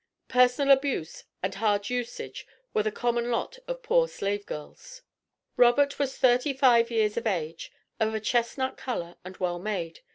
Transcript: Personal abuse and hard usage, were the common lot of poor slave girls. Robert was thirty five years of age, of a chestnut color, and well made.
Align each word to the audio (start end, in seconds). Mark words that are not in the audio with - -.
Personal 0.29 0.73
abuse 0.75 1.25
and 1.43 1.53
hard 1.53 1.87
usage, 1.91 2.47
were 2.73 2.81
the 2.81 2.91
common 2.91 3.29
lot 3.29 3.59
of 3.67 3.83
poor 3.83 4.07
slave 4.07 4.47
girls. 4.47 5.03
Robert 5.57 5.99
was 5.99 6.17
thirty 6.17 6.53
five 6.53 6.89
years 6.89 7.17
of 7.17 7.27
age, 7.27 7.71
of 7.99 8.15
a 8.15 8.19
chestnut 8.19 8.77
color, 8.77 9.17
and 9.23 9.37
well 9.37 9.59
made. 9.59 9.99